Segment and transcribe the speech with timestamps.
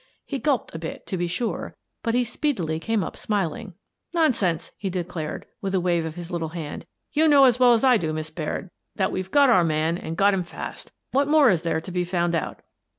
[0.25, 3.75] He gulped a bit, to be sure, but he speedily came up smiling.
[4.13, 6.87] "Nonsense," he declared, with a wave of his little hand.
[7.13, 10.17] "You know as well as I do, Miss Baird, that we've got our man and
[10.17, 12.63] got him fast What more is there to be found out?"